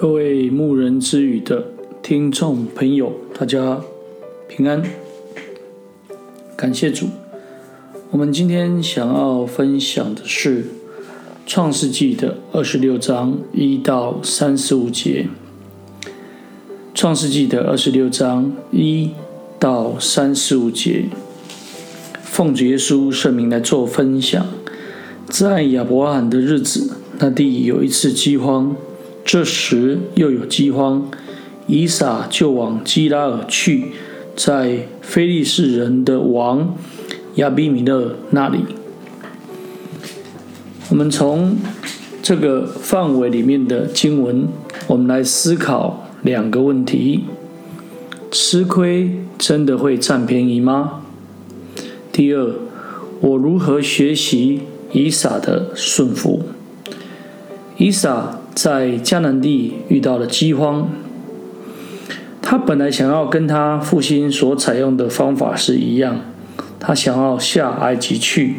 [0.00, 1.72] 各位牧人之语的
[2.04, 3.80] 听众朋友，大家
[4.46, 4.80] 平安，
[6.56, 7.08] 感谢主。
[8.12, 10.62] 我们今天想要分享的是
[11.44, 15.26] 《创世纪》的二十六章一到三十五节，
[16.94, 19.10] 《创世纪》的二十六章一
[19.58, 21.06] 到三十五节，
[22.22, 24.46] 奉主耶稣圣名来做分享。
[25.26, 28.76] 在亚伯拉罕的日子，那地有一次饥荒。
[29.24, 31.10] 这时又有饥荒，
[31.66, 33.92] 以撒就往基拉尔去，
[34.34, 36.74] 在非利士人的王
[37.34, 38.60] 亚比米勒那里。
[40.88, 41.58] 我们从
[42.22, 44.48] 这个范围里面的经文，
[44.86, 47.24] 我们来思考两个问题：
[48.30, 51.02] 吃亏真的会占便宜吗？
[52.10, 52.54] 第二，
[53.20, 56.44] 我如何学习以撒的顺服？
[57.76, 58.40] 以撒。
[58.60, 60.90] 在迦南地遇到了饥荒，
[62.42, 66.22] 他本来想要跟他父亲所采用的方法是一样，
[66.80, 68.56] 他想要下埃及去，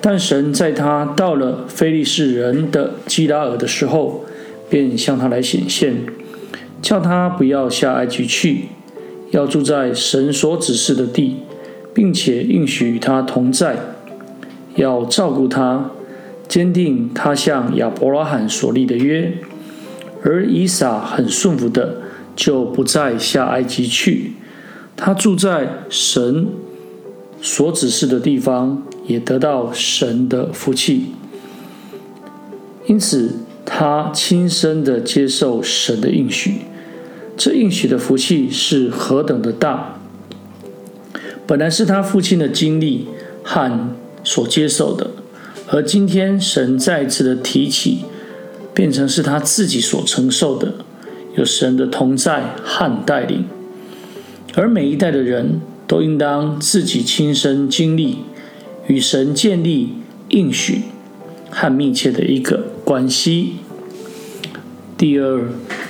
[0.00, 4.24] 但神在他到了非利士人的基拉尔的时候，
[4.70, 6.06] 便向他来显现，
[6.80, 8.68] 叫他不要下埃及去，
[9.32, 11.36] 要住在神所指示的地，
[11.92, 13.76] 并且应许与他同在，
[14.76, 15.90] 要照顾他。
[16.54, 19.38] 坚定他向亚伯拉罕所立的约，
[20.22, 21.96] 而以撒很顺服的，
[22.36, 24.34] 就不再下埃及去。
[24.94, 26.46] 他住在神
[27.42, 31.06] 所指示的地方，也得到神的福气。
[32.86, 33.32] 因此，
[33.66, 36.58] 他亲身的接受神的应许。
[37.36, 39.98] 这应许的福气是何等的大！
[41.48, 43.08] 本来是他父亲的经历
[43.42, 45.10] 和所接受的。
[45.74, 48.04] 而今天，神再次的提起，
[48.72, 50.72] 变成是他自己所承受的，
[51.36, 53.44] 有神的同在和带领。
[54.54, 58.18] 而每一代的人都应当自己亲身经历，
[58.86, 59.94] 与神建立
[60.28, 60.82] 应许
[61.50, 63.54] 和密切的一个关系。
[64.96, 65.48] 第二，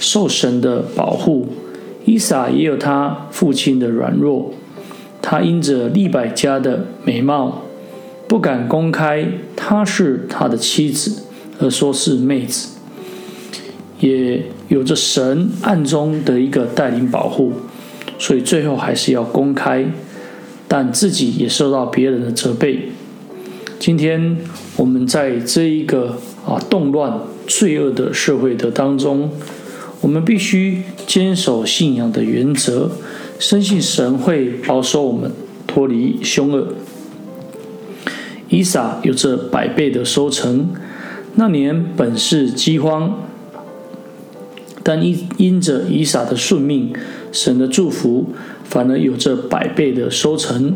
[0.00, 1.48] 受神的保护，
[2.06, 4.54] 伊撒也有他父亲的软弱，
[5.20, 7.65] 他因着利百加的美貌。
[8.28, 11.22] 不敢公开她是他的妻子，
[11.60, 12.76] 而说是妹子，
[14.00, 17.52] 也有着神暗中的一个带领保护，
[18.18, 19.86] 所以最后还是要公开，
[20.66, 22.90] 但自己也受到别人的责备。
[23.78, 24.38] 今天
[24.76, 29.30] 我们在这一个啊动乱、罪恶的社会的当中，
[30.00, 32.90] 我们必须坚守信仰的原则，
[33.38, 35.30] 深信神会保守我们
[35.66, 36.68] 脱离凶恶。
[38.48, 40.70] 以撒有着百倍的收成，
[41.34, 43.18] 那年本是饥荒，
[44.82, 46.92] 但因因着以撒的顺命，
[47.32, 48.26] 神的祝福，
[48.64, 50.74] 反而有着百倍的收成。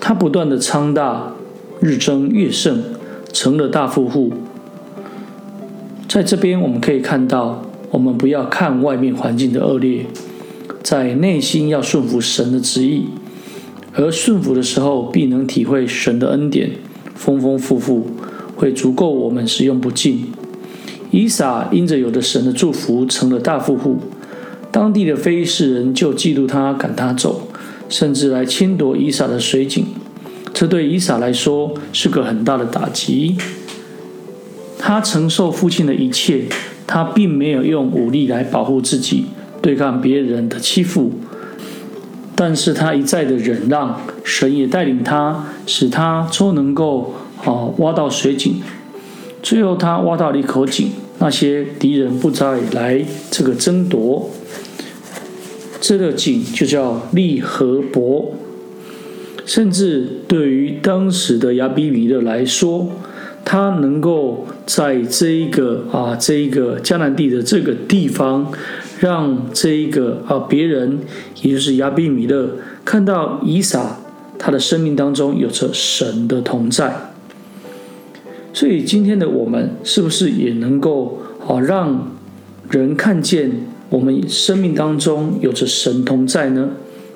[0.00, 1.34] 他不断的昌大，
[1.80, 2.82] 日增月盛，
[3.32, 4.32] 成了大富户。
[6.08, 10.06] 在这边我们可以看到，我们不要看外面环境的恶劣，
[10.82, 13.06] 在内心要顺服神的旨意。
[13.96, 16.70] 而顺服的时候，必能体会神的恩典，
[17.14, 18.06] 丰丰富富，
[18.56, 20.32] 会足够我们使用不尽。
[21.12, 23.98] 以撒因着有的神的祝福，成了大富户。
[24.72, 27.46] 当地的非利士人就嫉妒他，赶他走，
[27.88, 29.86] 甚至来侵夺以撒的水井。
[30.52, 33.36] 这对以撒来说是个很大的打击。
[34.76, 36.46] 他承受父亲的一切，
[36.86, 39.26] 他并没有用武力来保护自己，
[39.62, 41.12] 对抗别人的欺负。
[42.36, 47.14] 但是他一再的忍让，神也带领他，使他终能够
[47.44, 48.60] 啊挖到水井。
[49.40, 50.90] 最后他挖到了一口井，
[51.20, 54.30] 那些敌人不再来这个争夺。
[55.80, 58.32] 这个井就叫利和伯。
[59.46, 62.88] 甚至对于当时的亚比米勒来说，
[63.44, 68.50] 他能够在这一个啊这一个迦南地的这个地方。
[69.04, 71.00] 让这一个啊别人，
[71.42, 72.56] 也就是亚比米勒
[72.86, 73.98] 看到以撒，
[74.38, 77.12] 他的生命当中有着神的同在。
[78.54, 82.12] 所以今天的我们是不是也能够啊让
[82.70, 83.50] 人看见
[83.90, 86.70] 我们生命当中有着神同在呢？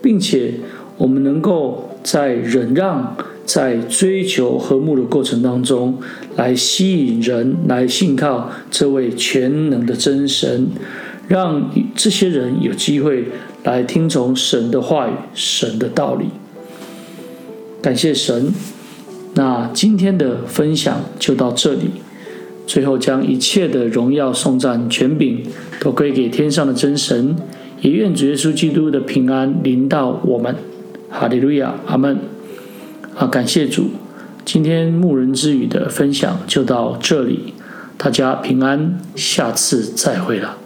[0.00, 0.54] 并且
[0.98, 5.98] 我们能够在忍让、在追求和睦的过程当中，
[6.36, 10.68] 来吸引人来信靠这位全能的真神。
[11.28, 13.26] 让这些人有机会
[13.64, 16.26] 来听从神的话语、神的道理。
[17.80, 18.52] 感谢神。
[19.34, 21.90] 那今天的分享就到这里。
[22.66, 25.44] 最后将一切的荣耀、颂赞、权柄
[25.80, 27.34] 都归给天上的真神。
[27.80, 30.54] 也愿主耶稣基督的平安临到我们。
[31.10, 32.18] 哈利路亚，阿门。
[33.16, 33.90] 啊，感谢主，
[34.44, 37.52] 今天牧人之语的分享就到这里，
[37.98, 40.58] 大家平安，下次再会了。